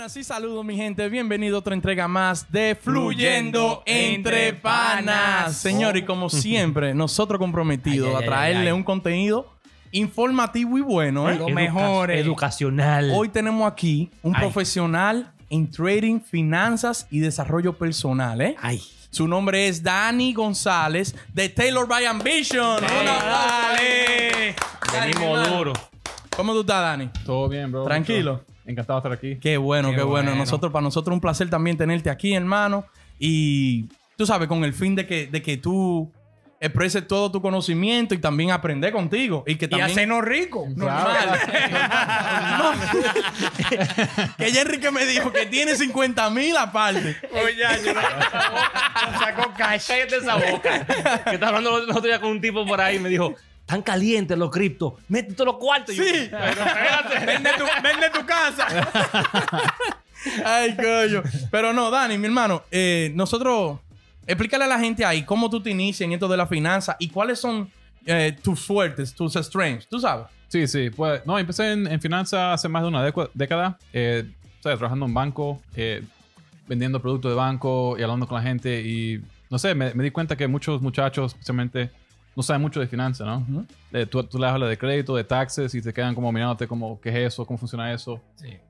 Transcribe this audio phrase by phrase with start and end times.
[0.00, 1.06] buenas y saludos, mi gente.
[1.10, 5.54] Bienvenido a otra entrega más de Fluyendo entre Panas.
[5.58, 8.72] Señor, y como siempre, nosotros comprometidos Ay, ay, a ay, traerle ay.
[8.72, 9.52] un contenido
[9.92, 11.34] informativo y bueno, ¿eh?
[11.36, 12.18] Educa- mejor, eh.
[12.18, 13.10] Educacional.
[13.14, 14.40] Hoy tenemos aquí un Ay.
[14.40, 18.56] profesional en trading, finanzas y desarrollo personal, ¿eh?
[18.62, 18.80] Ay.
[19.10, 22.62] Su nombre es Dani González de Taylor by Ambition.
[22.78, 23.26] Un aplauso.
[23.26, 24.54] Dale.
[24.94, 25.58] Dani, mi Venimos hermano.
[25.58, 25.72] duro.
[26.34, 27.10] ¿Cómo tú estás, Dani?
[27.26, 27.84] Todo bien, bro.
[27.84, 28.44] Tranquilo.
[28.70, 29.40] Encantado de estar aquí.
[29.40, 30.30] Qué bueno, qué, Qué bueno.
[30.30, 30.44] bueno.
[30.44, 32.84] Nosotros, para nosotros un placer también tenerte aquí, hermano.
[33.18, 36.10] Y tú sabes, con el fin de que, de que tú
[36.62, 39.44] expreses todo tu conocimiento y también aprender contigo.
[39.46, 39.90] Y que Y también...
[39.90, 40.68] hacernos ricos.
[40.76, 41.38] Normal.
[42.60, 42.72] No.
[44.36, 47.16] que ya Enrique me dijo que tiene 50 mil aparte.
[47.32, 48.00] Oye, yo no,
[49.18, 49.86] saco cash.
[49.88, 50.86] Cállate esa boca.
[51.24, 53.34] que estaba hablando el otro día con un tipo por ahí y me dijo,
[53.70, 55.94] tan calientes los criptos, métete los cuartos.
[55.94, 56.10] Yo, Sí.
[56.30, 57.26] Pero espérate.
[57.26, 58.66] Vende tu, vende tu casa.
[60.44, 61.22] Ay, coño.
[61.52, 63.78] Pero no, Dani, mi hermano, eh, nosotros,
[64.26, 67.10] explícale a la gente ahí cómo tú te inicias en esto de la finanza y
[67.10, 67.70] cuáles son
[68.04, 70.26] eh, tus fuertes, tus strengths, tú sabes.
[70.48, 70.90] Sí, sí.
[70.90, 73.78] Pues, no, empecé en, en finanzas hace más de una década.
[73.92, 74.24] Eh,
[74.58, 76.02] o sea, trabajando en banco, eh,
[76.66, 78.82] vendiendo productos de banco y hablando con la gente.
[78.82, 81.90] Y, no sé, me, me di cuenta que muchos muchachos, especialmente,
[82.40, 83.38] no saben mucho de finanzas, ¿no?
[83.38, 83.66] Ujú.
[83.92, 87.00] Eh, tú, tú les hablas de crédito, de taxes y te quedan como mirándote como,
[87.00, 87.44] ¿qué es eso?
[87.46, 88.20] ¿Cómo funciona eso?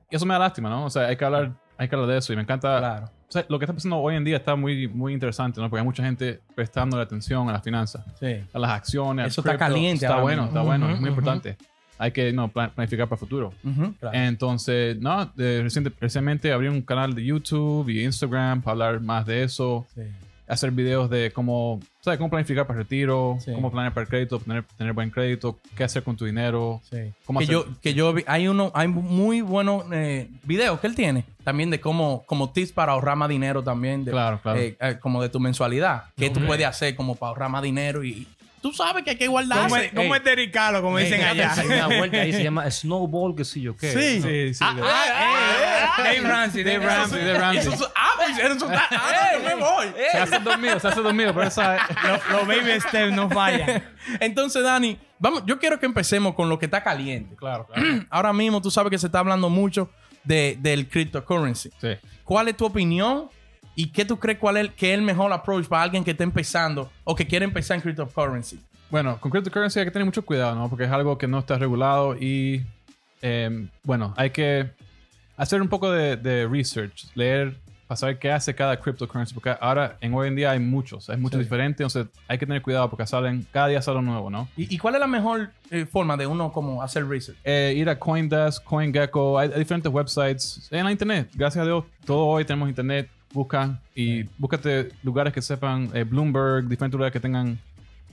[0.09, 0.85] Y eso me da lástima, ¿no?
[0.85, 2.77] O sea, hay que hablar, hay que hablar de eso y me encanta...
[2.79, 3.05] Claro.
[3.05, 5.69] O sea, lo que está pasando hoy en día está muy, muy interesante, ¿no?
[5.69, 8.03] Porque hay mucha gente prestando atención a las finanzas.
[8.19, 8.43] Sí.
[8.51, 9.27] a las acciones.
[9.27, 11.55] Eso está caliente Está bueno, está bueno, es muy importante.
[11.97, 13.53] Hay que no, plan- planificar para el futuro.
[13.63, 14.17] Ujú, claro.
[14.17, 19.25] Entonces, no, de- reciente- recientemente abrí un canal de YouTube y Instagram para hablar más
[19.25, 20.01] de eso, Sí.
[20.51, 22.17] Hacer videos de cómo, ¿sabes?
[22.17, 23.53] cómo planificar para el retiro, Sí.
[23.53, 26.81] cómo planear para el crédito, tener, tener buen crédito, qué hacer con tu dinero.
[26.89, 26.97] Sí.
[27.25, 30.87] ¿Cómo que hacer- yo, que yo vi, hay uno, hay muy buenos eh, videos que
[30.87, 34.59] él tiene también de cómo, como tips para ahorrar más dinero también, de, Claro, claro.
[34.59, 38.03] eh, eh, como de tu mensualidad, que tú puedes hacer como para ahorrar más dinero
[38.03, 38.27] y
[38.61, 39.85] tú sabes que hay que ¿Cómo guardarse.
[39.87, 41.53] es, cómo es dericalo, como dicen allá?
[41.57, 43.91] Hay una vuelta ahí, se llama Snowball, qué sé yo qué.
[43.91, 44.21] Sí.
[44.21, 44.59] Sí, sí.
[44.63, 47.19] Ah, ah, ah, ah, Dave Ramsey, Dave Eso Ramsey.
[47.19, 47.59] sí, Dave Ramsey.
[47.59, 49.87] eso sí- ah, pues eso está- ah, me voy.
[50.11, 51.77] se hace dormido, se hace dormido, pero esa
[52.07, 53.83] Los, los baby steps no fallan.
[54.19, 57.35] Entonces, Dani, vamos, yo quiero que empecemos con lo que está caliente.
[57.35, 58.05] Claro, claro.
[58.09, 59.89] Ahora mismo tú sabes que se está hablando mucho
[60.23, 61.71] de, del cryptocurrency.
[61.81, 61.89] Sí.
[62.23, 63.29] ¿Cuál es tu opinión
[63.75, 66.23] y qué tú crees cuál es, que es el mejor approach para alguien que está
[66.23, 68.59] empezando o que quiere empezar en cryptocurrency?
[68.89, 70.69] Bueno, con cryptocurrency hay que tener mucho cuidado, ¿no?
[70.69, 72.63] Porque es algo que no está regulado y,
[73.21, 74.69] eh, bueno, hay que
[75.37, 77.55] hacer un poco de, de research, leer
[77.87, 81.17] para saber qué hace cada cryptocurrency, porque ahora, en hoy en día hay muchos, hay
[81.17, 81.43] muchos Sí.
[81.43, 84.47] diferentes, entonces hay que tener cuidado porque salen, cada día sale uno nuevo, ¿no?
[84.55, 87.37] ¿Y, y cuál es la mejor eh, forma de uno como hacer research?
[87.43, 91.29] Eh, ir a Coindesk, CoinGecko, hay, hay diferentes websites en la internet.
[91.33, 93.09] Gracias a Dios, todo hoy tenemos internet.
[93.33, 97.57] Busca y búscate lugares que sepan eh, Bloomberg, diferentes lugares que tengan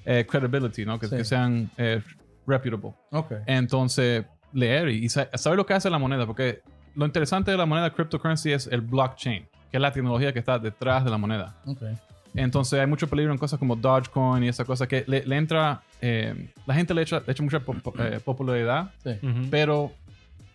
[0.04, 0.98] eh, credibility, ¿no?
[0.98, 1.16] Que, Sí.
[1.16, 2.00] que sean eh,
[2.46, 2.94] reputable.
[3.10, 3.32] Ok.
[3.46, 6.62] Entonces, leer y, y sa- saber lo que hace la moneda, porque
[6.94, 10.58] lo interesante de la moneda cryptocurrency es el blockchain, que es la tecnología que está
[10.58, 11.54] detrás de la moneda.
[11.66, 11.82] Ok.
[12.34, 15.82] Entonces, hay mucho peligro en cosas como Dogecoin y esa cosa que le, le entra,
[16.00, 19.18] eh, la gente le echa, le echa mucha po- po- eh, popularidad, Sí.
[19.50, 19.92] Pero,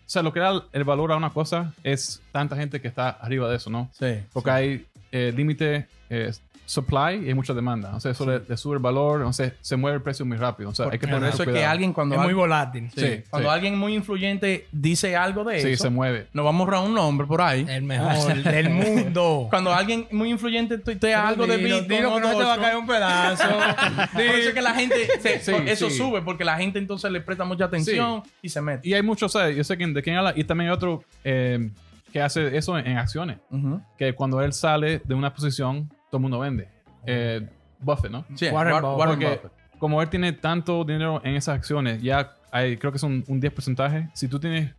[0.06, 3.10] o sea, lo que da el valor a una cosa es tanta gente que está
[3.10, 3.90] arriba de eso, ¿no?
[3.94, 4.20] Sí.
[4.34, 6.32] Porque hay eh, límite eh,
[6.66, 7.94] supply y hay mucha demanda.
[7.94, 10.70] O sea, eso le, le sube el valor, entonces se mueve el precio muy rápido.
[10.70, 11.70] O sea, hay que tener eso es que cuidado.
[11.72, 12.90] alguien cuando, Es muy volátil.
[12.96, 13.54] sí, Sí, cuando sí.
[13.54, 16.28] alguien muy influyente dice algo de Sí, eso, se mueve.
[16.32, 17.66] nos vamos a ahorrar un nombre por ahí.
[17.68, 19.48] El mejor del mundo.
[19.50, 22.58] Cuando alguien muy influyente tuitea algo de Bitcoin dilo o que no te va a
[22.58, 23.44] caer un pedazo.
[24.14, 25.98] Por eso es que la gente, se- Sí, eso sí.
[25.98, 28.88] sube, porque la gente entonces le presta mucha atención y se mete.
[28.88, 31.04] Y hay muchos, o sea, yo sé quién- de quién habla, y también hay otro
[31.26, 31.70] eh,
[32.14, 33.38] que hace eso en, en acciones.
[33.52, 33.82] Ujú.
[33.98, 36.68] Que cuando él sale de una posición, todo el mundo vende.
[37.08, 37.42] Eh,
[37.80, 38.24] Buffett, ¿no?
[38.36, 38.98] Sí, Warren Buffett.
[39.00, 39.52] Warren Porque Buffett.
[39.80, 44.12] como él tiene tanto dinero en esas acciones, ya hay, creo que son un 10%.
[44.14, 44.72] Si tú tienes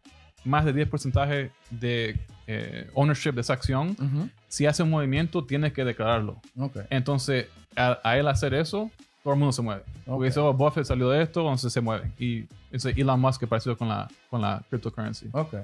[0.44, 3.96] más de 10% de eh, ownership de esa acción,
[4.46, 6.40] si hace un movimiento, tienes que declararlo.
[6.56, 6.76] Ok.
[6.90, 8.92] Entonces, a, a él hacer eso,
[9.24, 9.80] todo el mundo se mueve.
[9.80, 10.04] Ok.
[10.06, 12.12] Porque eso, Buffett salió de esto, entonces se mueve.
[12.16, 15.30] Y ese Elon Musk que pareció con la, con la cryptocurrency.
[15.32, 15.54] Ok.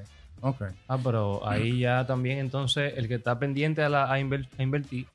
[0.43, 0.63] Ok.
[0.89, 4.63] Ah, pero ahí ya también entonces el que está pendiente a, la, a, inver- a
[4.63, 5.07] invertir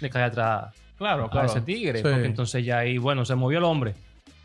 [0.00, 1.48] le cae atrás Claro, a claro.
[1.48, 1.98] ese tigre.
[1.98, 2.02] Sí.
[2.04, 3.94] Porque entonces ya ahí, bueno, se movió el hombre.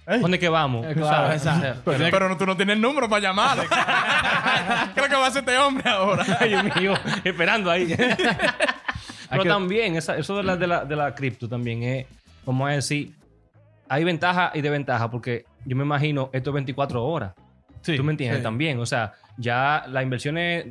[0.07, 0.19] Ey.
[0.21, 0.85] ¿Dónde que vamos?
[0.87, 1.81] Eh, claro, exacto.
[1.85, 3.63] Pero, pero no- tú no tienes el número para llamarle.
[3.67, 6.25] ¿Qué es lo que va a hacer este hombre ahora?
[6.39, 7.93] Ay, Dios mío, esperando ahí.
[9.29, 12.05] Pero que- también, esa- eso de la, de la, de la cripto también es,
[12.45, 13.13] vamos a decir,
[13.89, 17.33] hay ventaja y desventaja, porque yo me imagino esto es 24 horas.
[17.81, 18.39] Sí, ¿Tú me entiendes?
[18.39, 18.43] sí.
[18.43, 20.67] También, o sea, ya las inversiones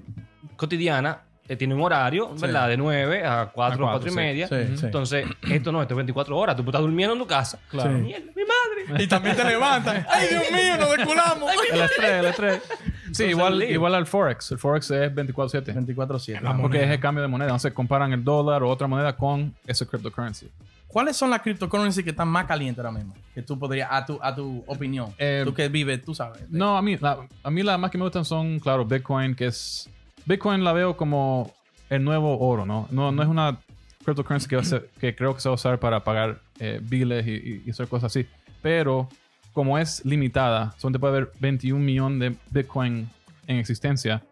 [0.57, 2.69] cotidiana eh, tiene un horario, ¿verdad?
[2.69, 4.17] De 9 a 4, A cuatro, 4 y sí.
[4.17, 4.49] media.
[4.49, 4.87] Sí, sí.
[4.87, 6.57] Entonces, esto no, esto es 24 horas.
[6.57, 7.59] Tú estás durmiendo en tu casa.
[7.71, 7.91] Claro.
[7.91, 8.03] Sí.
[8.03, 9.05] Mierda, mi madre.
[9.05, 10.07] Y también te levantan.
[10.11, 11.51] ¡Ay, Dios mío, nos desculamos!
[11.73, 12.63] El estrés, el estrés.
[13.13, 14.51] Sí, Entonces, igual, igual al Forex.
[14.51, 15.65] El Forex es 24-7.
[15.95, 16.61] 24-7.
[16.61, 17.49] Porque es el cambio de moneda.
[17.49, 20.51] Entonces comparan el dólar o otra moneda con ese cryptocurrency.
[20.87, 23.15] ¿Cuáles son las cryptocurrencies que están más calientes ahora mismo?
[23.35, 25.15] Que tú podrías, a tu, a tu opinión.
[25.19, 26.43] Eh, tú que vives, tú sabes.
[26.51, 29.47] No, a mí, la, a mí las más que me gustan son, claro, Bitcoin, que
[29.47, 29.89] es...
[30.27, 31.53] Bitcoin la veo como
[31.89, 32.89] el nuevo oro, ¿no?
[32.91, 33.59] No, no es una
[34.05, 36.81] cryptocurrency que, va a ser- que creo que se va a usar para pagar eh,
[36.83, 38.27] biles y, y- hacer cosas así.
[38.63, 39.09] Pero
[39.53, 43.09] como es limitada, donde puede haber 21 millones de Bitcoin
[43.47, 44.23] en existencia,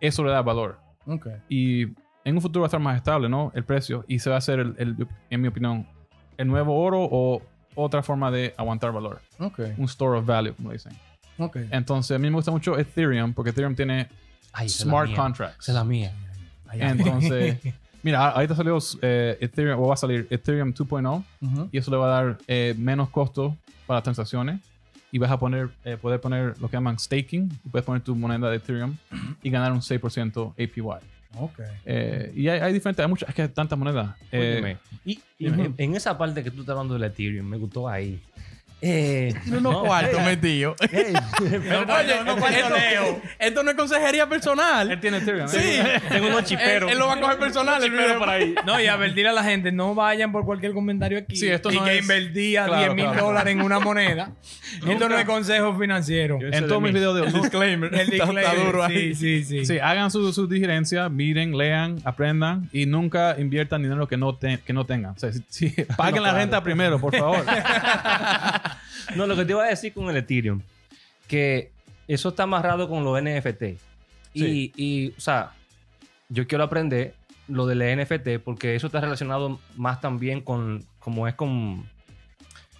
[0.00, 0.78] eso le da valor.
[1.06, 1.28] Ok.
[1.48, 1.84] Y
[2.24, 3.52] en un futuro va a estar más estable, ¿no?
[3.54, 4.04] El precio.
[4.08, 5.86] Y se va a hacer, el, el- en mi opinión,
[6.36, 7.40] el nuevo oro o
[7.74, 9.20] otra forma de aguantar valor.
[9.38, 9.60] Ok.
[9.78, 10.92] Un store of value, como dicen.
[11.38, 11.56] Ok.
[11.70, 14.08] Entonces, a mí me gusta mucho Ethereum porque Ethereum tiene
[14.56, 15.64] Ay, smart contracts.
[15.64, 16.12] Esa es la mía.
[16.72, 17.58] Entonces,
[18.02, 21.68] mira, ahorita salió eh, Ethereum, o va a salir Ethereum 2.0 Ujú.
[21.70, 23.54] y eso le va a dar eh, menos costo
[23.86, 24.60] para las transacciones
[25.12, 28.16] y vas a poner, eh, poder poner lo que llaman staking y puedes poner tu
[28.16, 28.96] moneda de Ethereum
[29.42, 31.06] y ganar un 6% APY.
[31.38, 31.60] Ok.
[31.84, 34.16] Eh, y hay, hay diferentes, hay muchas, es que hay tantas monedas.
[34.32, 38.20] Eh, y en, en esa parte que tú estás hablando del Ethereum, me gustó ahí.
[38.82, 40.76] Eh, Tiene unos cuartos metidos.
[40.92, 41.58] Ey, Oye,
[42.24, 43.22] no esto, Leo.
[43.38, 44.90] esto no es consejería personal.
[44.90, 45.48] él tiene Ethereum.
[45.48, 45.58] Sí.
[45.58, 46.00] ¿eh?
[46.10, 46.92] tengo unos Él, chiperos.
[46.92, 47.82] él lo va a coger personal.
[47.82, 48.18] el video.
[48.18, 48.54] por ahí.
[48.66, 51.36] No, y advertir a la gente, no vayan por cualquier comentario aquí.
[51.36, 53.26] Sí, esto y no que es- invertía Claro, 10 mil claro.
[53.26, 54.30] dólares en una moneda.
[54.86, 56.38] esto no es consejo financiero.
[56.42, 57.92] En todos mis videos de Disclaimer.
[57.94, 59.14] El Está- está disclaimer, duro ahí.
[59.14, 59.66] Sí, sí, sí.
[59.66, 64.58] Sí, hagan sus su diligencias, miren, lean, aprendan y nunca inviertan dinero que no, te-
[64.58, 65.12] que no tengan.
[65.14, 67.42] O sea, si- si- paguen la renta primero, por favor.
[69.14, 70.60] No, lo que te iba a decir con el Ethereum,
[71.28, 71.70] que
[72.08, 73.62] eso está amarrado con los NFT.
[74.34, 74.72] Y, Sí.
[74.76, 75.52] y, o sea,
[76.28, 77.14] yo quiero aprender
[77.48, 81.88] lo del NFT porque eso está relacionado más también con, como es con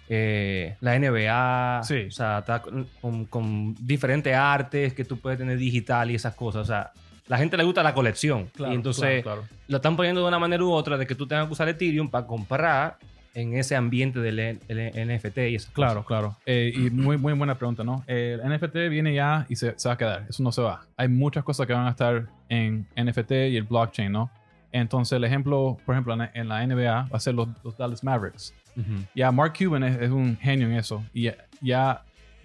[0.09, 2.05] eh, la NBA, Sí.
[2.07, 6.61] o sea, está con, diferentes artes que tú puedes tener digital y esas cosas.
[6.61, 6.91] O sea,
[7.27, 8.49] la gente le gusta la colección.
[8.57, 9.57] y entonces claro, claro.
[9.67, 12.09] lo están poniendo de una manera u otra de que tú tengas que usar Ethereum
[12.09, 12.97] para comprar
[13.37, 16.35] en ese ambiente del el NFT y esas Claro, claro.
[16.47, 18.03] Eh, y muy, muy buena pregunta, ¿no?
[18.07, 20.25] El NFT viene ya y se, se va a quedar.
[20.27, 20.81] Eso no se va.
[20.97, 24.31] Hay muchas cosas que van a estar en NFT y el blockchain, ¿no?
[24.71, 28.53] Entonces, el ejemplo, por ejemplo, en- la NBA va a ser los, los Dallas Mavericks.
[28.75, 29.03] Ujú.
[29.15, 31.03] Ya Mark Cuban es, es un genio en eso.
[31.13, 32.01] Y ya, ya,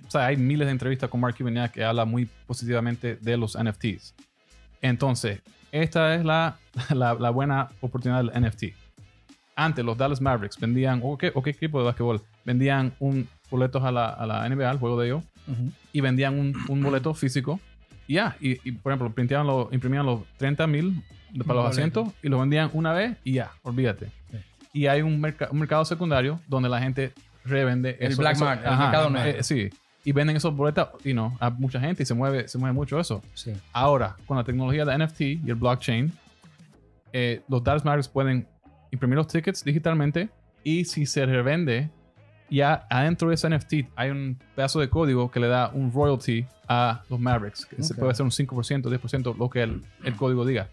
[0.06, 3.36] o sea, hay miles de entrevistas con Mark Cuban ya que habla muy positivamente de
[3.38, 4.14] los NFTs.
[4.82, 5.40] Entonces,
[5.72, 6.56] esta es la,
[6.94, 8.64] la, la buena oportunidad del NFT.
[9.54, 13.82] Antes, los Dallas Mavericks vendían, o qué, o qué equipo de basquetbol, vendían un boletos
[13.84, 15.70] a la, a la NBA, al juego de ellos, Ujú.
[15.92, 17.60] y vendían un, un boleto físico.
[18.06, 21.02] Y ya, y, y, por ejemplo, printaban los- imprimían los 30 mil
[21.46, 24.06] para los asientos y los vendían una vez y ya, olvídate.
[24.30, 24.36] Sí.
[24.74, 27.12] Y hay un, un mercado secundario donde la gente
[27.44, 29.38] revende El black market, el mercado negro.
[29.38, 29.68] eh, sí.
[30.04, 32.98] Y venden esos boletos y no, a mucha gente y se mueve, se mueve mucho
[32.98, 33.22] eso.
[33.34, 33.52] Sí.
[33.72, 36.12] Ahora, con la tecnología de NFT y el blockchain,
[37.12, 38.46] eh, los Dallas Mavericks pueden
[38.92, 40.28] imprimir los tickets digitalmente
[40.62, 41.90] y si se revende,
[42.48, 46.46] ya adentro de ese NFT hay un pedazo de código que le da un royalty
[46.68, 47.66] a los Mavericks.
[47.66, 47.98] Que se Ok.
[48.00, 50.68] puede ser un 5%, 10%, lo que el, el código diga.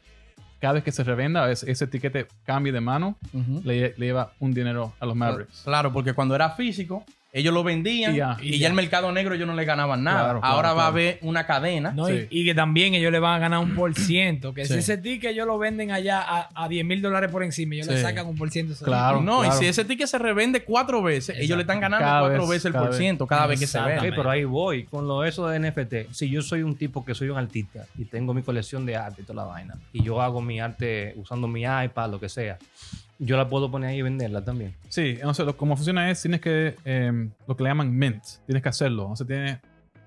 [0.60, 3.62] Cada vez que se revenda, ese, etiquete cambie de mano, Ujú.
[3.64, 5.62] le, le lleva un dinero a los Mavericks.
[5.64, 8.38] Claro, porque cuando era físico, ellos lo vendían Y ya.
[8.42, 8.68] Y ya.
[8.68, 10.24] el mercado negro ellos no le ganaban nada.
[10.24, 11.92] Claro, claro, Ahora va a haber una cadena.
[11.92, 12.28] No, y- Sí.
[12.32, 14.54] y, que también ellos le van a ganar un por ciento.
[14.54, 14.74] Que Sí.
[14.74, 17.88] si ese ticket ellos lo venden allá a, a 10 mil dólares por encima, ellos
[17.88, 18.74] le sacan un por ciento.
[18.84, 19.22] Claro.
[19.22, 19.56] no, claro.
[19.56, 22.50] y si ese ticket se revende cuatro veces, ellos le están ganando Cada cuatro vez,
[22.50, 24.12] veces el por ciento cada vez que se vende.
[24.12, 26.12] Pero ahí voy con lo eso de NFT.
[26.12, 29.22] Si yo soy un tipo que soy un artista y tengo mi colección de arte
[29.22, 32.58] y toda la vaina, y yo hago mi arte usando mi iPad, lo que sea,
[33.20, 34.74] yo la puedo poner ahí y venderla también.
[34.88, 38.64] Sí, entonces lo, como funciona es, tienes que, eh, lo que le llaman mint, tienes
[38.64, 39.10] que hacerlo.
[39.10, 39.60] O sea, tiene,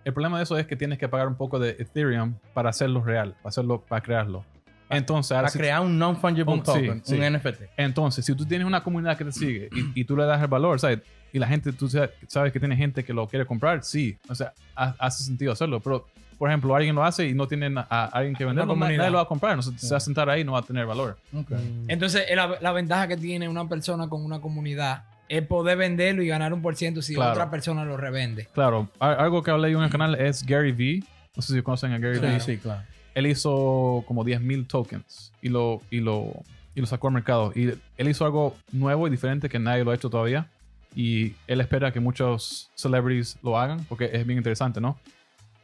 [0.05, 3.03] el problema de eso es que tienes que pagar un poco de Ethereum para hacerlo
[3.05, 4.45] real, para hacerlo, para crearlo.
[4.91, 7.15] Entonces, Para si- crear un non-fungible Un- sí, token, sí.
[7.15, 7.63] un NFT.
[7.77, 10.49] entonces, si tú tienes una comunidad que te sigue y, y tú le das el
[10.49, 11.01] valor, ¿sabes?
[11.33, 14.17] Y la gente, tú sa- sabes que tiene gente que lo quiere comprar, sí.
[14.29, 15.81] O sea, ha- hace sentido hacerlo.
[15.81, 16.07] Pero,
[16.39, 18.99] por ejemplo, alguien lo hace y no tiene a, a alguien que venderlo, comunidad.
[18.99, 19.57] nadie lo va a comprar.
[19.57, 21.17] No se, va a sentar ahí y no va a tener valor.
[21.35, 21.53] Ok.
[21.89, 26.27] Entonces, la, la ventaja que tiene una persona con una comunidad es poder venderlo y
[26.29, 27.33] ganar un por ciento si Claro.
[27.33, 28.49] otra persona lo revende.
[28.53, 31.03] Claro, algo que hablé yo en el canal es Gary Vee.
[31.35, 32.39] No sé si conocen a Gary Vee.
[32.41, 32.83] Sí, sí, claro.
[33.15, 36.33] él hizo como 10.000 tokens y lo, y, lo,
[36.75, 37.53] y lo sacó al mercado.
[37.55, 40.49] Y él hizo algo nuevo y diferente que nadie lo ha hecho todavía.
[40.95, 44.99] Y él espera que muchos celebrities lo hagan porque es bien interesante, ¿no?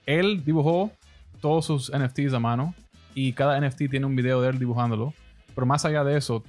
[0.06, 0.90] Él dibujó
[1.40, 2.75] todos sus NFTs a mano
[3.14, 5.12] y cada NFT tiene un video de él dibujándolo.
[5.54, 6.42] Pero más allá de eso,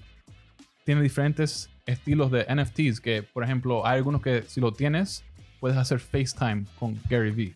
[0.85, 5.23] tiene diferentes estilos de NFTs que, por ejemplo, hay algunos que si lo tienes,
[5.59, 7.55] puedes hacer FaceTime con Gary Vee.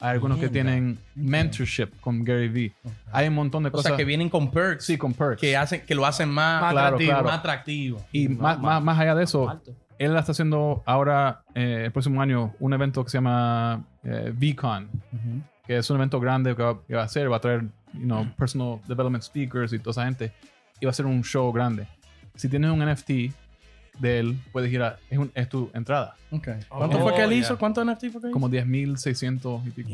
[0.00, 0.52] Hay algunos que Mierda.
[0.70, 2.72] tienen mentorship con Gary Vee.
[3.10, 3.90] Hay un montón de O cosas.
[3.90, 4.84] sea, que vienen con perks.
[4.84, 5.40] Sí, con perks.
[5.40, 7.10] que, hacen, que lo hacen más, Claro, atractivo.
[7.10, 7.24] claro.
[7.24, 8.04] Más atractivo.
[8.12, 9.60] Y más, más, más allá de eso,
[9.98, 14.88] él está haciendo ahora, eh, el próximo año, un evento que se llama eh, VCon,
[15.66, 18.00] que es un evento grande que va, que va a hacer, va a traer, you
[18.00, 20.32] know, personal development speakers y toda esa gente,
[20.80, 21.86] y va a ser un show grande.
[22.34, 23.32] Si tienes un NFT
[24.00, 26.58] de él, puedes ir a, es, un- es tu entrada, Okay.
[26.68, 27.36] ¿Cuánto Oh, fue que él ya.
[27.36, 27.58] hizo?
[27.58, 28.32] ¿Cuánto NFT fue que hizo?
[28.32, 29.90] como 10.600 y pico.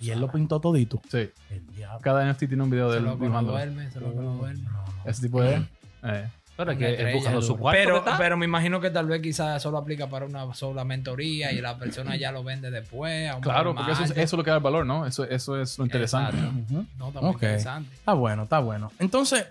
[0.00, 1.00] Y él lo pintó todito.
[1.08, 1.62] Sí, El
[2.02, 4.64] cada NFT tiene un video de Se él lo no duerme, se lo no duerme.
[5.04, 5.62] Ese tipo de...
[6.02, 8.02] eh, Pero es que buscando su cuarto.
[8.18, 11.78] Pero, me imagino que tal vez quizás solo aplica para una sola mentoría y la
[11.78, 13.30] persona ya lo vende después.
[13.30, 15.06] A un claro, porque eso es, eso es lo que da el valor, ¿no?
[15.06, 16.38] Eso, eso es lo interesante.
[16.38, 16.86] Ujú.
[16.98, 17.94] No, está muy interesante.
[17.94, 18.90] Está bueno, está bueno.
[18.98, 19.46] Entonces,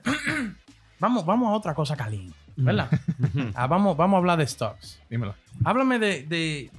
[1.00, 2.89] vamos, vamos a otra cosa caliente, ¿verdad?
[3.53, 5.00] Ah, vamos, vamos a hablar de stocks.
[5.09, 5.35] Dímelo.
[5.63, 6.71] Háblame de, de...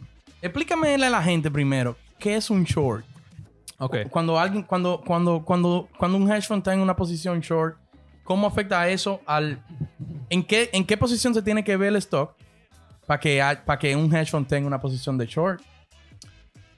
[0.43, 3.05] Explícame a la gente primero, ¿qué es un short?
[3.79, 4.09] Ok.
[4.11, 7.77] Cuando alguien, cuando, cuando, cuando, cuando un hedge fund está en una posición short,
[8.25, 9.61] ¿cómo afecta eso al...
[10.31, 12.35] ¿En qué, en qué posición se tiene que ver el stock
[13.07, 15.61] para que, para que un hedge fund tenga una posición de short?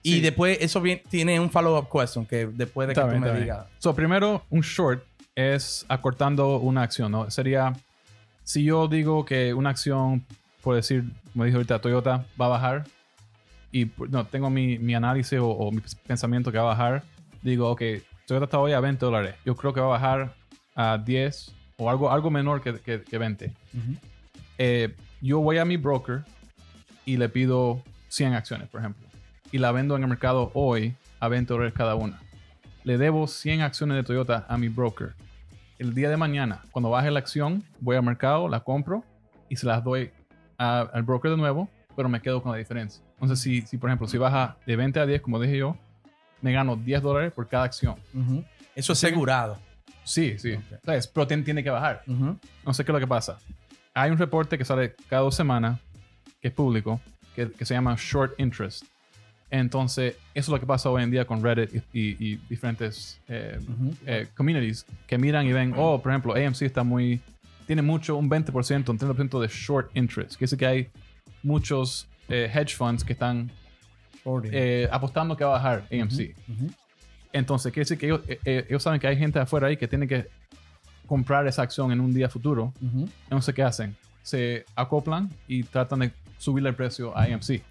[0.03, 0.21] Y Sí.
[0.21, 3.67] después eso bien, tiene un follow-up question que después de que tú me digas.
[3.79, 5.03] So, primero, un short
[5.35, 7.31] es acortando una acción, ¿no?
[7.31, 7.73] Sería,
[8.45, 10.25] si yo digo que una acción,
[10.63, 12.85] por decir, como dije ahorita, Toyota va a bajar,
[13.71, 17.03] y no, tengo mi, mi análisis o, o mi pensamiento que va a bajar,
[17.43, 17.83] digo, ok,
[18.27, 20.35] Toyota está hoy a 20 dólares, yo creo que va a bajar
[20.75, 23.53] a 10 o algo, algo menor que, que, que 20.
[24.59, 26.25] Eh, yo voy a mi broker
[27.05, 29.07] y le pido 100 acciones, por ejemplo,
[29.53, 32.21] y la vendo en el mercado hoy a 20 dólares cada una
[32.85, 35.13] le debo 100 acciones de Toyota a mi broker.
[35.79, 39.05] El día de mañana, cuando baje la acción, voy al mercado, la compro
[39.51, 40.11] y se las doy
[40.57, 43.03] a- al broker de nuevo, pero me quedo con la diferencia.
[43.15, 45.77] Entonces, si, si por ejemplo, si baja de 20 a 10, como dije yo,
[46.41, 47.97] me gano 10 dólares por cada acción.
[48.15, 48.43] Ujú.
[48.75, 49.59] Eso es asegurado.
[50.09, 50.53] Sí, sí.
[50.53, 50.81] Ok.
[50.85, 51.07] ¿Sabes?
[51.07, 52.03] Pero tiene, que bajar.
[52.07, 52.39] Ujú.
[52.65, 53.39] No sé qué es lo que pasa.
[53.95, 55.81] Hay un reporte que sale cada dos semanas,
[56.41, 57.01] que es público,
[57.35, 58.85] que, que se llama Short Interest.
[59.51, 63.19] Entonces, eso es lo que pasa hoy en día con Reddit y, y- y diferentes
[63.29, 63.59] eh,
[64.07, 67.21] eh, communities que miran y ven, oh, por ejemplo, AMC está muy,
[67.67, 70.33] tiene mucho, un 20%, un 30% de short interest.
[70.33, 70.89] Quiere decir que hay
[71.43, 73.51] muchos eh, hedge funds que están
[74.93, 76.35] apostando que va a bajar AMC.
[77.33, 79.87] Entonces, quiere decir que ellos, eh, eh, ellos saben que hay gente afuera ahí que
[79.89, 80.29] tiene que
[81.07, 82.73] comprar esa acción en un día futuro.
[82.83, 83.09] Ujú.
[83.25, 83.97] Entonces, ¿qué hacen?
[84.23, 87.63] Se acoplan y tratan de subirle el precio a AMC.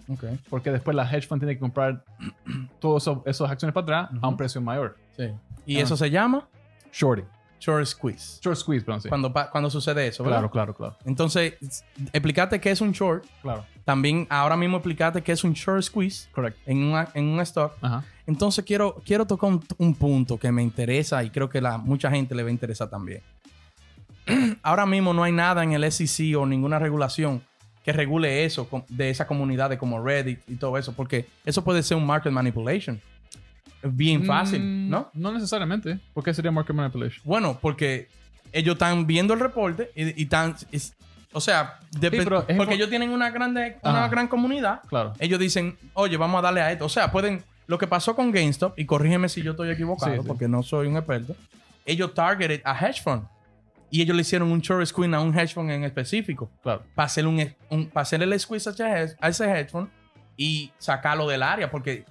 [0.49, 2.03] Porque después la hedge fund tiene que comprar
[2.79, 4.97] todas esas acciones para atrás a un precio mayor.
[5.15, 5.29] Sí.
[5.65, 5.83] Y Ah.
[5.83, 6.47] eso se llama
[6.91, 7.25] Shorting.
[7.59, 8.39] short squeeze.
[8.41, 9.09] Short squeeze, perdón, sí.
[9.09, 10.37] Cuando, cuando sucede eso, ¿verdad?
[10.39, 10.95] Claro, claro, claro.
[11.05, 11.55] Entonces,
[12.13, 13.25] explícate qué es un short.
[13.41, 13.65] Claro.
[13.85, 16.59] También ahora mismo explícate qué es un short squeeze Correcto.
[16.65, 17.73] en, una- en un stock.
[17.81, 18.03] Ajá.
[18.27, 22.11] Entonces quiero, quiero tocar un, un punto que me interesa y creo que la mucha
[22.11, 23.21] gente le va a interesar también.
[24.61, 27.41] Ahora mismo no hay nada en el SEC o ninguna regulación
[27.83, 31.81] que regule eso de esa comunidad de como Reddit y todo eso, porque eso puede
[31.83, 32.99] ser un market manipulation.
[33.81, 35.09] Bien fácil, Mm, ¿no?
[35.13, 35.97] No necesariamente.
[36.13, 37.21] ¿Por qué sería market manipulation?
[37.23, 38.09] Bueno, porque
[38.51, 40.55] ellos están viendo el reporte y, y están...
[40.71, 40.93] es-
[41.31, 44.07] o sea, pero es porque ellos tienen una, grande, una Ajá.
[44.07, 45.13] gran comunidad Claro.
[45.19, 46.85] ellos dicen, oye, vamos a darle a esto.
[46.85, 47.43] O sea, pueden.
[47.67, 50.27] Lo que pasó con GameStop, y corrígeme si yo estoy equivocado, Sí, sí.
[50.27, 51.35] porque no soy un experto.
[51.85, 53.23] Ellos targeted a hedge fund.
[53.89, 56.49] Y ellos le hicieron un short squeeze a un hedge fund en específico.
[56.63, 56.83] Claro.
[56.95, 59.89] Para hacer, un, un- para hacerle el squeeze a ese, hedge- fund
[60.35, 61.69] y sacarlo del área.
[61.71, 62.03] Porque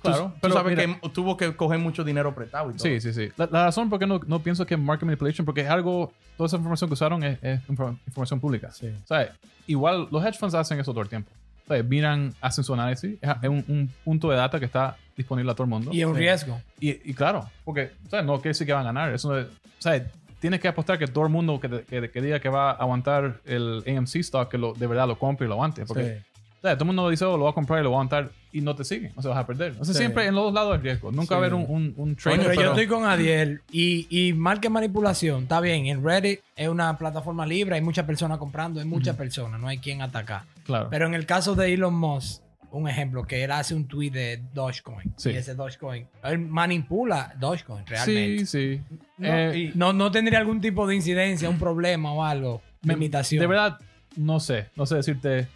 [0.00, 2.82] Claro, tú, tú pero sabes mira- que tuvo que coger mucho dinero prestado y todo.
[2.84, 3.30] Sí, sí, sí.
[3.36, 6.46] La, la razón por qué no, no pienso que market manipulation, porque es algo, toda
[6.46, 8.70] esa información que usaron es, es infor- información pública.
[8.72, 8.88] Sí.
[8.88, 9.32] O sea,
[9.66, 11.30] igual los hedge funds hacen eso todo el tiempo.
[11.66, 15.50] O sea, miran, hacen su análisis, es, un, un punto de data que está disponible
[15.52, 15.90] a todo el mundo.
[15.92, 16.20] Y es un Sí.
[16.20, 16.60] riesgo.
[16.80, 19.14] Y, y claro, porque o sea, no quiere decir que van a ganar.
[19.14, 19.50] Eso, es- o
[19.82, 20.04] sea,
[20.40, 23.40] tienes que apostar que todo el mundo que, que, que diga que va a aguantar
[23.46, 25.86] el AMC stock, que lo, de verdad lo compre y lo aguante.
[25.86, 26.33] Porque Sí.
[26.64, 27.98] O sea, todo el mundo dice, oh, lo va a comprar y lo va a
[27.98, 29.12] aguantar y no te sigue.
[29.16, 29.74] O sea, vas a perder.
[29.78, 29.98] O sea, Sí.
[29.98, 31.12] siempre en los dos lados es riesgo.
[31.12, 31.52] Nunca va a Sí.
[31.52, 32.40] haber un, un, un trader.
[32.46, 36.68] pero, yo estoy con Adiel y, y mal que manipulación, está bien, en Reddit es
[36.68, 40.44] una plataforma libre, hay muchas personas comprando, hay muchas personas, no hay quien atacar.
[40.64, 40.88] Claro.
[40.90, 42.40] Pero en el caso de Elon Musk,
[42.70, 45.30] un ejemplo, que él hace un tweet de Dogecoin Sí.
[45.32, 48.46] y ese Dogecoin, él manipula Dogecoin realmente.
[48.46, 48.80] Sí, sí.
[49.18, 53.40] No, Eh, no, no tendría algún tipo de incidencia, un problema o algo, limitación.
[53.40, 53.78] De verdad,
[54.16, 54.68] no sé.
[54.76, 55.46] No sé decirte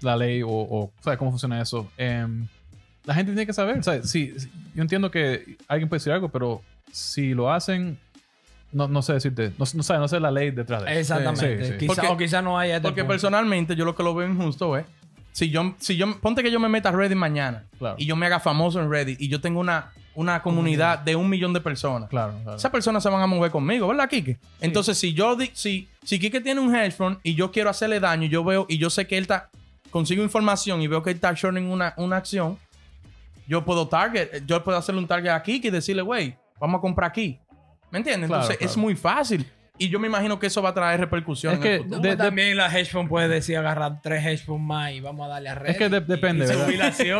[0.00, 1.90] la ley o, o ¿sabes cómo funciona eso.
[1.96, 2.46] Em,
[3.04, 3.82] la gente tiene que saber.
[3.84, 4.10] ¿sabes?
[4.10, 7.98] Sí, sí, yo entiendo que alguien puede decir algo, pero si lo hacen,
[8.72, 11.14] no, no sé decirte, no, no sé, no sé la ley detrás de eso.
[11.14, 11.64] Exactamente.
[11.64, 11.78] Sí, sí.
[11.78, 13.12] Quizá, Porque- o quizá no haya este Porque punto.
[13.12, 14.84] personalmente yo lo que lo veo injusto es...
[15.32, 16.18] Si yo, si yo...
[16.20, 17.64] Ponte que yo me meta a Reddit mañana.
[17.78, 17.96] Claro.
[17.98, 19.20] Y yo me haga famoso en Reddit.
[19.20, 22.08] Y yo tengo una, una comunidad de un millón de personas.
[22.08, 22.56] Claro, claro.
[22.56, 24.38] Esas personas se van a mover conmigo, ¿verdad, Kike?
[24.60, 28.24] Entonces, si yo si, si Kike tiene un hedge fund y yo quiero hacerle daño,
[28.24, 29.50] y yo veo y yo sé que él está
[29.90, 32.58] consigo información y veo que él está shorting una, una acción,
[33.46, 36.80] yo puedo target, yo puedo hacerle un target a Kike y decirle, güey, vamos a
[36.80, 37.38] comprar aquí.
[37.90, 38.28] ¿Me entiendes?
[38.28, 39.46] Claro, Entonces, es muy fácil.
[39.78, 41.58] Y yo me imagino que eso va a traer repercusiones.
[41.60, 44.92] Es en el de- también la hedge fund puede decir agarrar tres hedge funds más
[44.92, 45.70] y vamos a darle a red.
[45.70, 46.48] Es que de- depende, y,
[47.08, 47.14] y,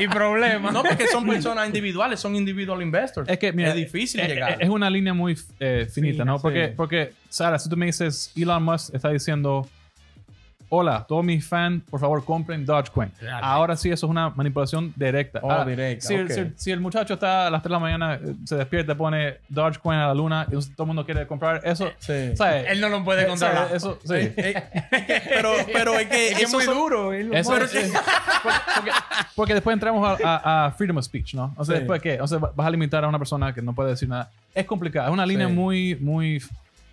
[0.04, 0.72] y problemas.
[0.72, 3.28] No, porque son personas individuales, son individual investors.
[3.28, 4.56] Es que, mira, es difícil es, llegar.
[4.60, 6.38] es una línea muy eh, finita, ¿no?
[6.38, 6.42] sí.
[6.42, 9.68] Porque, porque, Sara, si tú me dices, Elon Musk está diciendo,
[10.68, 13.10] hola, todos mis fans, por favor, compren Dogecoin.
[13.18, 13.44] Claro.
[13.46, 15.40] Ahora sí, eso es una manipulación directa.
[15.42, 16.30] Oh, Ahora, directa, Si, el- ok.
[16.32, 18.94] si el- si el muchacho está a las 3 de la mañana, eh, se despierta,
[18.94, 22.36] pone Dogecoin a la luna, y todo el mundo quiere comprar eso, Sí.
[22.36, 22.66] ¿sabes?
[22.68, 23.68] Él no lo puede Eh, controlar.
[23.74, 24.32] Eso, sí.
[24.36, 27.12] Pero, pero es que, es que es esos muy son- duro.
[27.12, 27.92] Eso puede- es-
[28.42, 28.90] porque, porque-
[29.34, 31.54] porque después entramos a, a- a freedom of speech, ¿no?
[31.56, 31.78] O sea, Sí.
[31.80, 32.20] después qué?
[32.20, 34.30] O sea, vas a limitar a una persona que no puede decir nada.
[34.54, 35.06] Es complicado.
[35.08, 35.52] Es una línea Sí.
[35.52, 36.42] muy, muy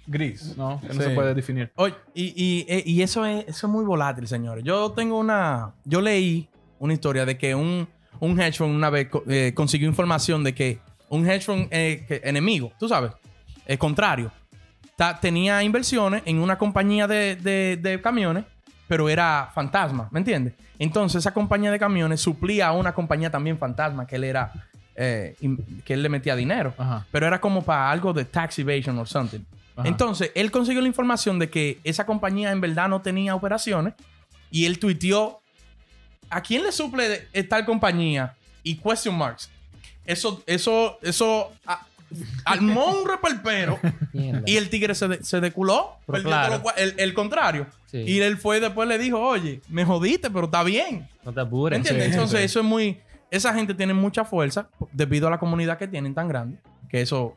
[0.07, 0.79] gris, ¿no?
[0.81, 1.00] Que no Sí.
[1.01, 1.72] se puede definir.
[1.75, 4.63] Oye, y, y- eh, y eso, es, eso es muy volátil, señores.
[4.63, 5.74] Yo tengo una.
[5.86, 6.48] Yo leí
[6.79, 7.88] una historia de que un,
[8.19, 10.79] un hedge fund una vez eh, consiguió información de que
[11.10, 13.12] un hedge fund eh, que- enemigo, tú sabes,
[13.65, 14.31] el contrario,
[14.95, 18.43] ta- tenía inversiones en una compañía de, de- de camiones,
[18.88, 20.53] pero era fantasma, ¿me entiendes?
[20.79, 24.51] Entonces esa compañía de camiones suplía a una compañía también fantasma que él era.
[24.95, 25.36] eh,
[25.86, 26.74] que él le metía dinero.
[26.77, 27.05] Ajá.
[27.12, 29.39] Pero era como para algo de tax evasion or something.
[29.75, 29.88] Ajá.
[29.88, 33.94] Entonces, él consiguió la información de que esa compañía en verdad no tenía operaciones
[34.51, 35.42] y él tuiteó
[36.30, 38.36] ¿a quién le suple tal compañía?
[38.63, 39.50] Y question marks.
[40.06, 41.51] Eso, eso, eso
[42.46, 43.80] armó un reperpero
[44.13, 44.42] Mierda.
[44.46, 45.98] y el tigre se, de- se deculó.
[46.05, 46.59] Perdió claro.
[46.62, 47.68] todo el, el contrario.
[47.88, 48.00] Sí.
[48.00, 51.07] Y él fue después le dijo, oye, me jodiste, pero está bien.
[51.24, 51.77] No te ¿Me apures.
[51.77, 52.07] entiendes?
[52.07, 52.46] Sí, Entonces, sí.
[52.46, 53.00] eso es muy.
[53.31, 56.57] Esa gente tiene mucha fuerza debido a la comunidad que tienen tan grande.
[56.90, 57.36] Que eso,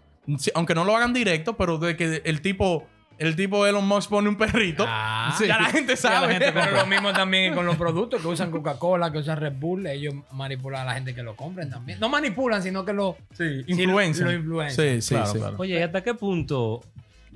[0.55, 2.87] aunque no lo hagan directo, pero de que el tipo,
[3.19, 6.35] el tipo Elon Musk pone un perrito, Ah, ya la gente la sabe.
[6.35, 9.87] gente Pero lo mismo también con los productos que usan Coca-Cola, que usan Red Bull.
[9.87, 11.99] Ellos manipulan a la gente que lo compren también.
[12.01, 14.25] No manipulan, sino que lo, sí, sí, influencia.
[14.27, 14.87] lo influencian.
[14.97, 15.39] Sí, sí, Claro, sí.
[15.39, 15.55] claro.
[15.59, 16.83] Oye, ¿y hasta qué punto,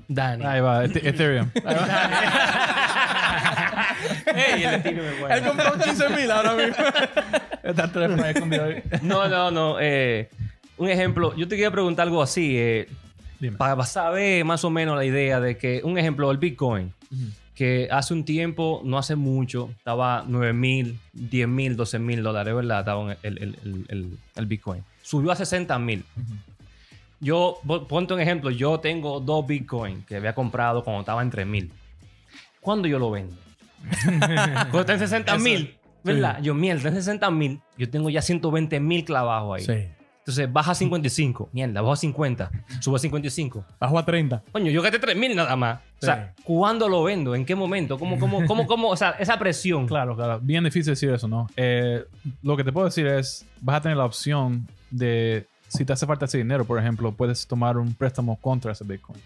[0.07, 0.45] Dani?
[0.45, 1.49] Ahí va, Eth- Ethereum.
[4.35, 5.35] Ey, el Ethereum es bueno.
[5.35, 6.75] Él compró 15 mil ahora mismo.
[7.63, 7.83] Está
[8.65, 8.83] ahí.
[9.01, 9.77] No, no, no.
[9.79, 10.29] eh,
[10.81, 12.87] un ejemplo, yo te quería preguntar algo así, eh,
[13.57, 16.93] para saber más o menos la idea de que, un ejemplo, el Bitcoin,
[17.55, 22.53] que hace un tiempo, no hace mucho, estaba 9 mil, 10 mil, 12 mil dólares,
[22.55, 22.79] ¿verdad?
[22.79, 24.83] Estaba el, el- el- el- Bitcoin.
[25.01, 26.03] Subió a 60 mil.
[27.19, 31.29] Yo, po- ponte un ejemplo, yo tengo dos Bitcoin que había comprado cuando estaba en
[31.29, 31.71] 3 mil.
[32.59, 33.35] ¿Cuándo yo lo vendo?
[34.09, 36.39] Cuando está en 60 mil, ¿verdad?
[36.41, 39.65] Yo, mierda, está en 60 mil, yo tengo ya 120 mil clavados ahí.
[39.65, 39.87] Sí.
[40.31, 41.49] Entonces baja a 55.
[41.51, 42.51] Mierda, baja a 50.
[42.79, 43.65] Sube a 55.
[43.79, 44.43] Bajó a 30.
[44.51, 45.79] Coño, yo gasté 3 mil nada más.
[46.01, 47.35] O sea, ¿cuándo lo vendo?
[47.35, 47.99] ¿En qué momento?
[47.99, 48.89] ¿Cómo, cómo, cómo, cómo?
[48.89, 49.87] O sea, esa presión.
[49.87, 50.39] Claro, claro.
[50.41, 51.47] Bien difícil decir eso, ¿no?
[51.55, 52.03] Eh,
[52.41, 56.05] lo que te puedo decir es, vas a tener la opción de, si te hace
[56.05, 59.19] falta ese dinero, por ejemplo, puedes tomar un préstamo contra ese Bitcoin.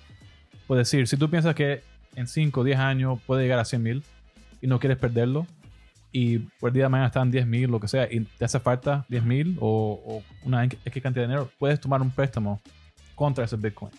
[0.68, 1.82] Puedes decir, si tú piensas que
[2.15, 4.04] en 5 o 10 años puede llegar a 100 mil
[4.62, 5.46] y no quieres perderlo,
[6.17, 8.60] y por el día de mañana están 10 mil, lo que sea, y te hace
[8.60, 12.62] falta 10 mil o, o una X cantidad de dinero, puedes tomar un préstamo
[13.15, 13.91] contra ese Bitcoin.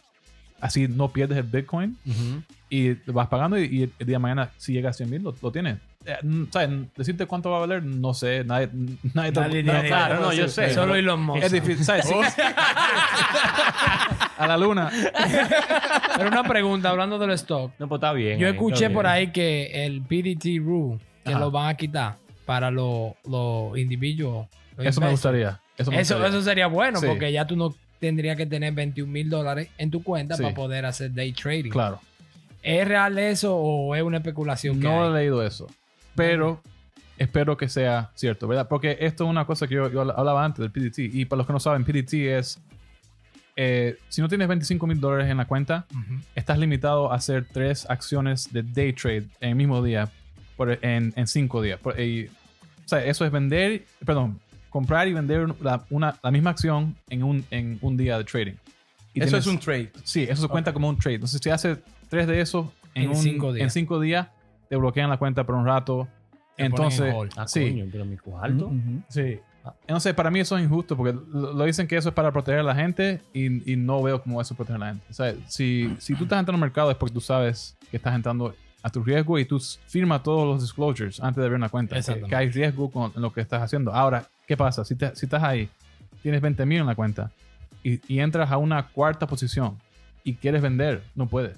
[0.59, 2.43] Así no pierdes el Bitcoin Ujú.
[2.71, 5.35] y vas pagando y, y el día de mañana si llega a 100 mil lo,
[5.43, 5.77] lo tienes.
[6.07, 6.17] Eh,
[6.51, 6.71] ¿sabes?
[6.97, 8.71] Decirte cuánto va a valer, no sé, nadie,
[9.13, 10.73] nadie, te- Nadie- nadie- nadie- claro, no, yo sé.
[10.73, 11.43] Solo Elon Musk.
[11.43, 12.07] Es difícil, ¿sabes?
[12.07, 12.15] Sí.
[14.39, 14.91] a la luna.
[16.17, 17.73] Pero una pregunta, hablando del stock.
[17.79, 18.39] No, pues está bien.
[18.39, 21.41] Yo ahí, escuché por ahí que el PDT rule, que Ajá.
[21.41, 24.47] lo van a quitar para los los individuos.
[24.77, 25.61] los Eso me gustaría.
[25.77, 26.39] Eso, me Eso, gustaría.
[26.39, 27.07] eso sería bueno, Sí.
[27.07, 30.43] porque ya tú no tendrías que tener 21 mil dólares en tu cuenta Sí.
[30.43, 31.71] para poder hacer day trading.
[31.71, 32.01] Claro.
[32.63, 35.67] ¿Es real eso o es una especulación No he leído eso.
[36.15, 36.61] Pero
[37.19, 38.69] espero que sea cierto, ¿verdad?
[38.69, 40.99] Porque esto es una cosa que yo, yo hablaba antes del PDT.
[41.15, 42.61] Y para los que no saben, PDT es...
[43.57, 45.87] eh, si no tienes 25 mil dólares en la cuenta,
[46.35, 50.11] estás limitado a hacer tres acciones de day trade en el mismo día,
[50.57, 51.79] por, en, en cinco días.
[51.81, 54.39] Por- y, o sea, eso es vender, perdón,
[54.71, 58.55] comprar y vender la, una, la misma acción en un, en un día de trading.
[59.15, 59.93] Y Eso tienes- es un trade.
[60.05, 61.15] Sí, eso se cuenta como un trade.
[61.17, 63.65] Entonces, si haces tres de esos en, En un- cinco días.
[63.65, 64.29] en cinco días,
[64.69, 66.07] te bloquean la cuenta por un rato.
[66.07, 67.33] Te ponen en Entonces, hold.
[67.37, 68.71] Ah, sí, coño, pero mi cuarto.
[69.09, 69.39] Sí.
[69.89, 72.31] no sé, para mí eso es injusto porque lo, lo dicen que eso es para
[72.31, 75.05] proteger a la gente y, y no veo cómo eso protege a la gente.
[75.11, 78.15] O sea, si, si tú estás entrando al mercado es porque tú sabes que estás
[78.15, 78.55] entrando
[78.87, 81.95] a tu riesgo y tú firmas todos los disclosures antes de abrir una cuenta.
[81.97, 82.31] Que, Exactamente.
[82.31, 83.93] que hay riesgo con lo que estás haciendo.
[83.93, 84.85] Ahora, ¿qué pasa?
[84.85, 85.69] Si, te- si estás ahí,
[86.23, 87.33] tienes 20 mil en la cuenta
[87.83, 89.77] y, y entras a una cuarta posición
[90.23, 91.57] y quieres vender, no puedes.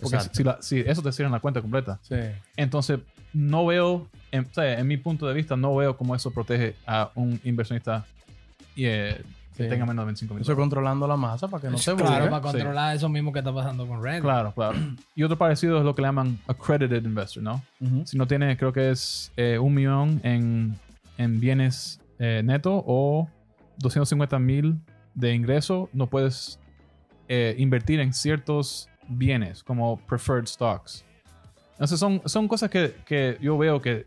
[0.00, 0.36] Porque Exacto.
[0.36, 2.00] si, la- si eso te cierra la cuenta completa.
[2.02, 2.16] Sí.
[2.56, 2.98] Entonces,
[3.32, 6.74] no veo, en, o sea, en mi punto de vista, no veo cómo eso protege
[6.84, 8.04] a un inversionista
[8.74, 9.22] y, eh,
[9.56, 9.68] que Sí.
[9.68, 10.42] tenga menos de 25 mil.
[10.42, 12.30] Eso controlando la masa para que no se Claro, burle.
[12.30, 14.22] para controlar eso mismo que está pasando con Reddit.
[14.22, 14.78] Claro, claro.
[15.14, 17.62] Y otro parecido es lo que le llaman accredited investor, ¿no?
[18.04, 20.76] Si no tienes, creo que es eh, un millón en,
[21.18, 23.28] en bienes eh, neto o
[23.78, 24.76] 250 mil
[25.14, 26.58] de ingreso, no puedes
[27.28, 31.04] eh, invertir en ciertos bienes como preferred stocks.
[31.72, 34.06] Entonces son, son cosas que, que yo veo que,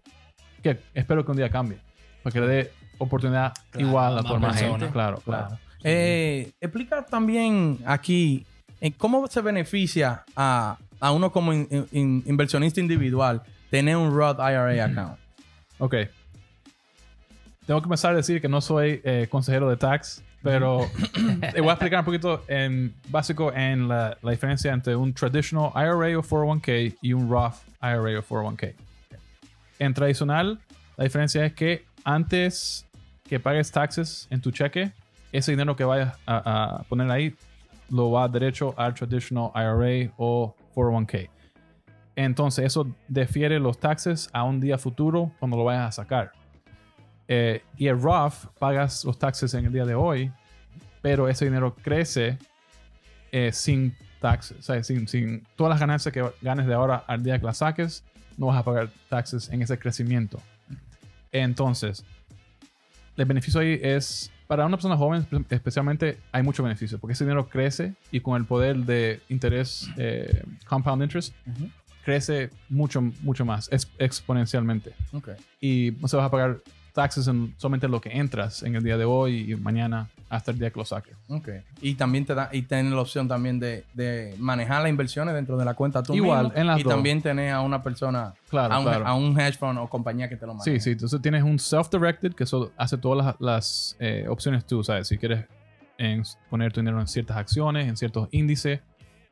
[0.64, 1.78] que espero que un día cambie.
[2.24, 4.60] Para que le dé oportunidad Claro, igual a más la personas.
[4.62, 4.90] gente.
[4.92, 5.58] Claro, claro.
[5.84, 8.46] Eh, explica también aquí
[8.82, 14.38] eh, cómo se beneficia a, a uno como in- in- inversionista individual tener un Roth
[14.40, 15.18] IRA account.
[15.80, 15.96] Ok.
[17.66, 20.90] Tengo que empezar a decir que no soy eh, consejero de tax, pero
[21.54, 25.72] te voy a explicar un poquito en básico en la, la diferencia entre un traditional
[25.76, 28.74] IRA o 401k y un Roth IRA o 401k.
[29.78, 30.60] En tradicional,
[30.98, 32.86] la diferencia es que antes
[33.30, 34.92] que pagues taxes en tu cheque,
[35.32, 37.36] ese dinero que vayas a, a poner ahí
[37.89, 41.30] lo va derecho al traditional IRA o 401k.
[42.15, 46.32] Entonces, eso defiere los taxes a un día futuro cuando lo vayas a sacar.
[47.28, 50.32] Eh, y el Roth pagas los taxes en el día de hoy,
[51.02, 52.38] pero ese dinero crece
[53.32, 54.58] eh, sin taxes.
[54.60, 57.58] O sea, sin, sin todas las ganancias que ganes de ahora al día que las
[57.58, 58.04] saques,
[58.38, 60.42] no vas a pagar taxes en ese crecimiento.
[61.32, 62.04] Entonces,
[63.20, 67.50] el beneficio ahí es, para una persona joven especialmente, hay mucho beneficio, porque ese dinero
[67.50, 71.36] crece y con el poder de interés, eh, compound interest,
[72.06, 74.94] crece mucho, mucho más, es, exponencialmente.
[75.60, 76.60] Y no se vas a pagar
[76.93, 80.60] taxes en solamente lo que entras en el día de hoy y mañana hasta el
[80.60, 81.15] día que lo saques.
[81.28, 81.49] Ok.
[81.82, 85.58] Y también te da, y tener la opción también de, de manejar las inversiones dentro
[85.58, 86.60] de la cuenta tú Igual, mismo.
[86.60, 86.93] en las y dos.
[86.93, 89.08] también tener a una persona, Claro, a, un, claro.
[89.08, 90.80] a un hedge fund o compañía que te lo maneje.
[90.80, 90.91] Sí, sí.
[90.91, 95.08] Entonces tienes un self-directed que eso hace todas las, las, eh, opciones tú, ¿sabes?
[95.08, 95.45] Si quieres
[95.97, 98.82] en- poner tu dinero en ciertas acciones, en ciertos índices,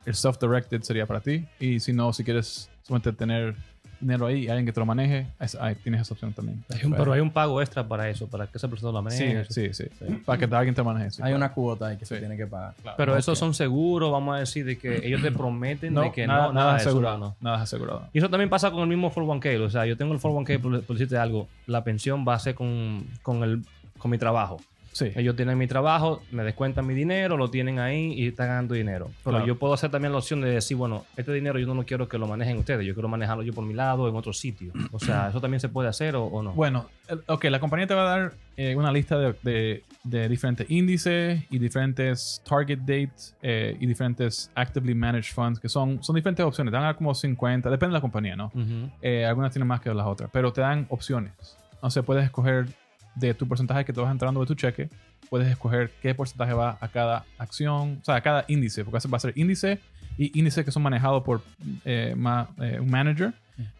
[0.04, 1.46] el self-directed sería para ti.
[1.60, 3.54] Y si no, si quieres solamente tener
[4.00, 6.62] dinero ahí y alguien que te lo maneje, es- ahí tienes esa opción también.
[6.72, 9.24] Hay un- pero hay un pago extra para eso, para que esa persona lo Sí,
[9.24, 9.44] maneje.
[9.52, 9.84] sí, sí,
[10.24, 11.10] Para que alguien te maneje.
[11.10, 11.36] sí, Hay claro.
[11.36, 12.20] una cuota ahí que se Sí.
[12.20, 12.74] tiene que pagar.
[12.82, 12.96] Claro.
[12.96, 16.26] Pero esos son seguros, vamos a decir, de que ellos te prometen No, de que
[16.26, 17.18] nada, no, nada, nada, es de eso, asegurado.
[17.18, 17.36] no, no.
[17.40, 18.08] Nada es asegurado.
[18.12, 19.64] Y eso también pasa con el mismo 401k.
[19.64, 22.54] O sea, yo tengo el 401k, por, por decirte algo, la pensión va a ser
[22.54, 23.64] con, con, el,
[23.98, 24.60] con mi trabajo.
[24.98, 25.12] Sí.
[25.14, 29.06] Ellos tienen mi trabajo, me descuentan mi dinero, lo tienen ahí y están ganando dinero.
[29.22, 29.46] Pero Claro.
[29.46, 32.08] yo puedo hacer también la opción de decir, bueno, este dinero yo no lo quiero
[32.08, 34.72] que lo manejen ustedes, yo quiero manejarlo yo por mi lado en otro sitio.
[34.90, 36.52] O sea, ¿eso también se puede hacer o, o no?
[36.52, 36.86] Bueno,
[37.26, 41.42] ok, la compañía te va a dar eh, una lista de, de- de diferentes índices
[41.50, 46.70] y diferentes target dates eh, y diferentes actively managed funds, que son, son diferentes opciones.
[46.72, 48.46] Te van a dar como 50, depende de la compañía, ¿no?
[48.54, 48.90] Ujú.
[49.02, 51.32] Eh, algunas tienen más que las otras, pero te dan opciones.
[51.80, 52.66] O sea, puedes escoger
[53.18, 54.88] de tu porcentaje que te vas entrando de tu cheque,
[55.30, 59.16] puedes escoger qué porcentaje va a cada acción, o sea, a cada índice, porque va
[59.16, 59.78] a ser índice
[60.16, 61.42] y índices que son manejados por
[61.84, 63.32] eh, ma- eh, un manager.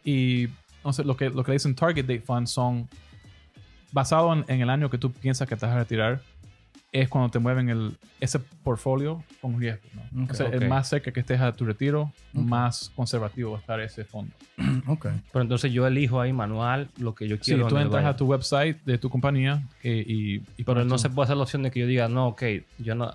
[0.05, 0.49] Y
[0.79, 2.89] entonces lo que, lo que le dicen target date funds son
[3.93, 6.21] basados en, en el año que tú piensas que te vas a retirar.
[6.91, 9.83] Es cuando te mueven el, ese portfolio con riesgo.
[10.11, 10.25] ¿no?
[10.25, 10.55] Ok, o sea, ok.
[10.55, 12.41] el más cerca que estés a tu retiro, Ok.
[12.45, 14.35] más conservativo va a estar ese fondo.
[14.87, 15.07] Ok.
[15.33, 17.65] Pero entonces yo elijo ahí manual lo que yo Sí, quiero.
[17.65, 18.15] tú donde entras vaya.
[18.15, 21.37] a tu website de tu compañía eh, y, y Pero no tu- se puede hacer
[21.37, 22.43] la opción de que yo diga, no, ok,
[22.79, 23.13] yo no.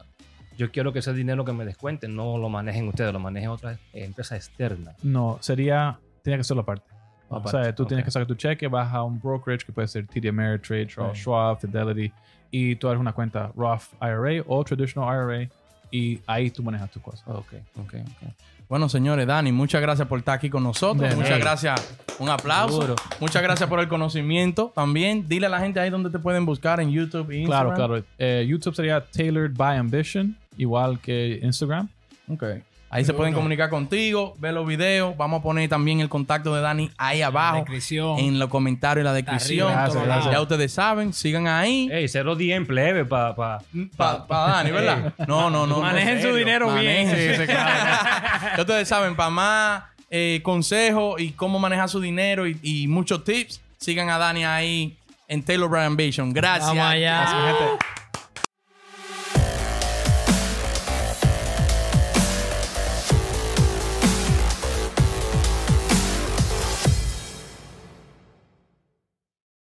[0.56, 3.80] Yo quiero que ese dinero que me descuenten no lo manejen ustedes, lo manejen otras
[3.92, 4.96] empresas externas.
[5.04, 6.00] No, sería...
[6.22, 6.86] Tiene que ser la parte.
[7.28, 7.90] O sea, tú ok.
[7.90, 11.18] tienes que sacar tu cheque, vas a un brokerage que puede ser TD Ameritrade, Charles
[11.18, 11.24] Sí.
[11.24, 12.14] Schwab, Fidelity,
[12.56, 15.50] y tú abres una cuenta Roth IRA o Traditional IRA
[15.90, 17.28] y ahí tú manejas tus cosas.
[17.28, 18.30] Ok, ok, ok.
[18.70, 21.10] Bueno, señores, Dani, muchas gracias por estar aquí con nosotros.
[21.10, 21.96] De muchas gracias.
[22.20, 22.76] Un aplauso.
[22.82, 22.96] Seguro.
[23.20, 25.28] Muchas gracias por el conocimiento también.
[25.28, 27.76] Dile a la gente ahí donde te pueden buscar en YouTube e Claro, Instagram.
[27.76, 28.06] claro.
[28.20, 31.90] Eh, YouTube sería Tailored by Ambition, igual que Instagram.
[32.30, 32.44] Ok.
[32.94, 35.18] Ahí se pueden comunicar contigo, ver los videos.
[35.18, 37.58] Vamos a poner también el contacto de Dani ahí abajo.
[37.58, 38.20] Descripción.
[38.20, 39.68] En los comentarios y la descripción.
[39.72, 40.32] arriba, en todos lados.
[40.32, 41.90] Ya ustedes saven, sigan ahí.
[41.92, 43.34] Ey, cero día en plebe para.
[43.36, 45.14] Pa, Para Dani, ¿verdad?
[45.28, 45.82] No, no, no.
[45.82, 46.36] Manejen no, su serio.
[46.36, 47.08] dinero bien.
[47.08, 47.48] Manejen.
[48.56, 53.24] Ya ustedes saben, para más eh, consejos y cómo manejar su dinero y, y muchos
[53.24, 54.96] tips, sigan a Dani ahí
[55.28, 56.32] en Taylor Brand Vision.
[56.32, 56.68] Gracias.
[56.68, 57.22] Vamos allá.
[57.22, 58.03] Gracias, gente.